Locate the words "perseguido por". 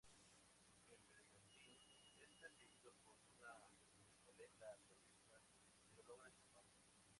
2.39-3.15